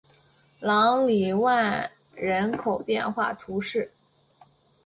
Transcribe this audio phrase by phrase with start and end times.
[0.61, 3.91] 朗里万人口变化图示